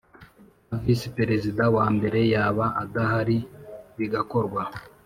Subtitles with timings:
[0.67, 3.37] na Visi Perezida wa mbere yaba adahari
[3.97, 4.61] bigakorwa